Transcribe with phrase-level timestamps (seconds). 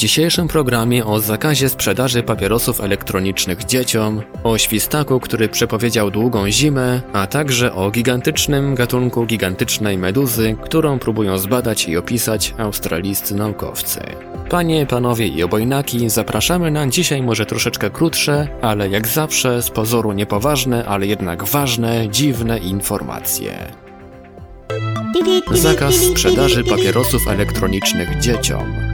[0.00, 7.26] Dzisiejszym programie o zakazie sprzedaży papierosów elektronicznych dzieciom, o świstaku, który przepowiedział długą zimę, a
[7.26, 14.00] także o gigantycznym gatunku gigantycznej meduzy, którą próbują zbadać i opisać australijscy naukowcy.
[14.50, 20.12] Panie, panowie i obojnaki, zapraszamy na dzisiaj może troszeczkę krótsze, ale jak zawsze z pozoru
[20.12, 23.72] niepoważne, ale jednak ważne, dziwne informacje.
[25.52, 28.89] Zakaz sprzedaży papierosów elektronicznych dzieciom.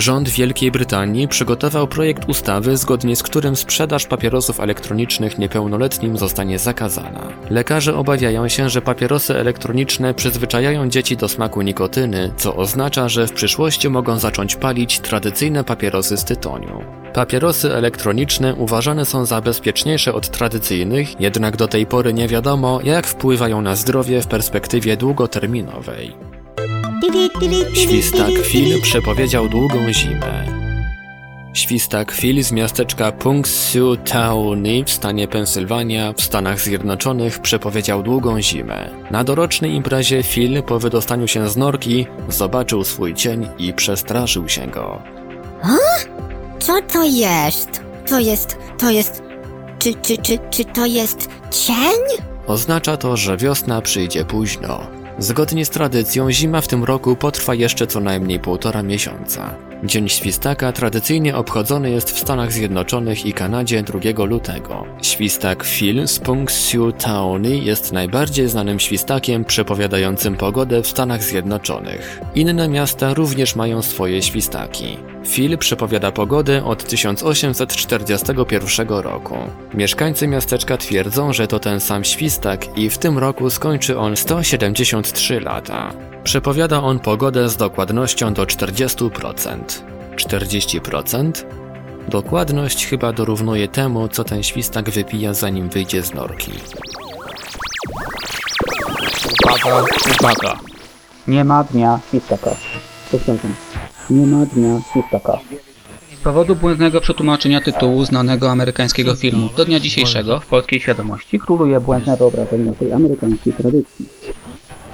[0.00, 7.28] Rząd Wielkiej Brytanii przygotował projekt ustawy, zgodnie z którym sprzedaż papierosów elektronicznych niepełnoletnim zostanie zakazana.
[7.50, 13.32] Lekarze obawiają się, że papierosy elektroniczne przyzwyczajają dzieci do smaku nikotyny, co oznacza, że w
[13.32, 16.84] przyszłości mogą zacząć palić tradycyjne papierosy z tytoniu.
[17.14, 23.06] Papierosy elektroniczne uważane są za bezpieczniejsze od tradycyjnych, jednak do tej pory nie wiadomo, jak
[23.06, 26.37] wpływają na zdrowie w perspektywie długoterminowej.
[27.74, 30.44] Świstak Phil przepowiedział długą zimę.
[31.54, 38.90] Świstak Phil z miasteczka Punxsutawney w stanie Pensylwania w Stanach Zjednoczonych przepowiedział długą zimę.
[39.10, 44.66] Na dorocznej imprezie Phil po wydostaniu się z norki zobaczył swój cień i przestraszył się
[44.66, 45.02] go.
[46.58, 47.82] Co to jest?
[48.06, 49.22] To jest, to jest,
[49.78, 52.26] czy, czy, czy, czy to jest cień?
[52.46, 54.98] Oznacza to, że wiosna przyjdzie późno.
[55.18, 59.54] Zgodnie z tradycją zima w tym roku potrwa jeszcze co najmniej półtora miesiąca.
[59.84, 64.84] Dzień Świstaka tradycyjnie obchodzony jest w Stanach Zjednoczonych i Kanadzie 2 lutego.
[65.02, 72.20] Świstak Phil z Punxsutawney jest najbardziej znanym świstakiem przepowiadającym pogodę w Stanach Zjednoczonych.
[72.34, 74.98] Inne miasta również mają swoje świstaki.
[75.28, 79.36] Phil przepowiada pogodę od 1841 roku.
[79.74, 85.40] Mieszkańcy miasteczka twierdzą, że to ten sam świstak i w tym roku skończy on 173
[85.40, 85.92] lata.
[86.24, 89.10] Przepowiada on pogodę z dokładnością do 40%.
[90.16, 91.32] 40%?
[92.08, 96.52] Dokładność chyba dorównuje temu, co ten świstak wypija zanim wyjdzie z norki.
[99.44, 99.84] Uwaga,
[100.20, 100.58] uwaga.
[101.28, 102.50] Nie ma dnia świstaka.
[103.10, 103.54] Powtarzam.
[104.10, 105.38] Nie ma dnia świstaka.
[106.18, 111.80] Z powodu błędnego przetłumaczenia tytułu znanego amerykańskiego filmu do dnia dzisiejszego w polskiej świadomości króluje
[111.80, 114.08] błędne wyobrażenie tej amerykańskiej tradycji.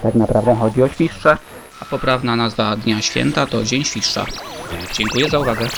[0.03, 1.37] Tak naprawdę chodzi o świszcze,
[1.81, 4.27] a poprawna nazwa Dnia Święta to Dzień Świszcza.
[4.93, 5.69] Dziękuję za uwagę.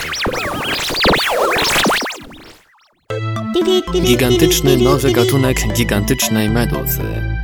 [4.03, 7.36] Gigantyczny nowy gatunek gigantycznej meduzy.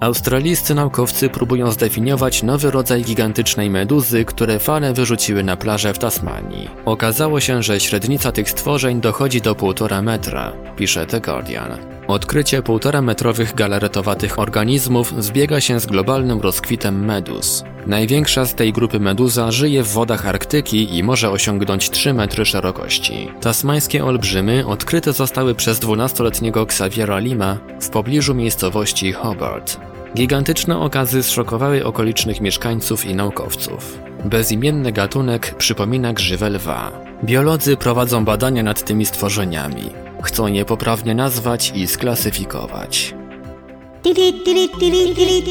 [0.00, 6.70] Australijscy naukowcy próbują zdefiniować nowy rodzaj gigantycznej meduzy, które fale wyrzuciły na plażę w Tasmanii.
[6.84, 11.78] Okazało się, że średnica tych stworzeń dochodzi do 1,5 metra, pisze The Guardian.
[12.06, 17.64] Odkrycie 1,5 metrowych galaretowatych organizmów zbiega się z globalnym rozkwitem meduz.
[17.86, 23.28] Największa z tej grupy meduza żyje w wodach Arktyki i może osiągnąć 3 metry szerokości.
[23.40, 29.85] Tasmańskie olbrzymy odkryte zostały przez 12-letniego Xaviera Lima w pobliżu miejscowości Hobart.
[30.14, 33.98] Gigantyczne okazy zszokowały okolicznych mieszkańców i naukowców.
[34.24, 36.92] Bezimienny gatunek przypomina grzywę lwa.
[37.24, 39.90] Biolodzy prowadzą badania nad tymi stworzeniami.
[40.22, 43.14] Chcą je poprawnie nazwać i sklasyfikować.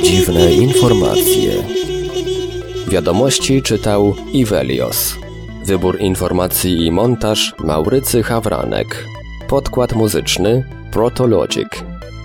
[0.04, 1.52] Dziwne informacje.
[2.88, 5.16] Wiadomości czytał Ivelios.
[5.66, 9.06] Wybór informacji i montaż Maurycy Hawranek.
[9.48, 11.95] Podkład muzyczny Protologic.